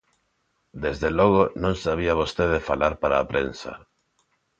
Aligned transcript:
Desde 0.83 1.09
logo, 1.19 1.43
non 1.63 1.75
sabía 1.83 2.19
vostede 2.21 2.65
falar 2.69 2.93
para 3.01 3.15
a 3.19 3.27
prensa. 3.31 3.71